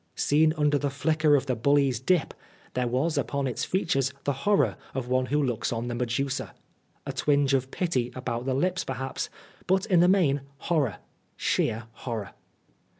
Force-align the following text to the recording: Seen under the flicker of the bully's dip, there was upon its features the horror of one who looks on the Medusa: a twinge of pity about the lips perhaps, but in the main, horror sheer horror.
Seen 0.15 0.51
under 0.57 0.79
the 0.79 0.89
flicker 0.89 1.35
of 1.35 1.45
the 1.45 1.55
bully's 1.55 1.99
dip, 1.99 2.33
there 2.73 2.87
was 2.87 3.19
upon 3.19 3.45
its 3.45 3.63
features 3.65 4.11
the 4.23 4.33
horror 4.49 4.75
of 4.95 5.07
one 5.09 5.27
who 5.27 5.43
looks 5.43 5.71
on 5.71 5.89
the 5.89 5.93
Medusa: 5.93 6.55
a 7.05 7.13
twinge 7.13 7.53
of 7.53 7.69
pity 7.69 8.11
about 8.15 8.47
the 8.47 8.55
lips 8.55 8.83
perhaps, 8.83 9.29
but 9.67 9.85
in 9.85 9.99
the 9.99 10.07
main, 10.07 10.41
horror 10.57 10.97
sheer 11.37 11.83
horror. 11.91 12.31